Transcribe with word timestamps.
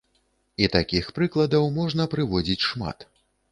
І 0.63 0.69
такіх 0.75 1.11
прыкладаў 1.19 1.69
можна 1.77 2.09
прыводзіць 2.17 2.67
шмат. 2.71 3.09